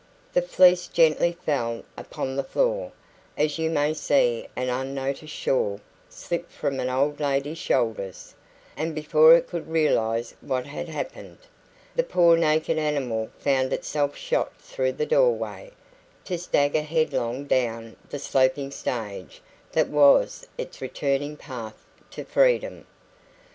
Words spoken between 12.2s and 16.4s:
naked animal found itself shot through the doorway, to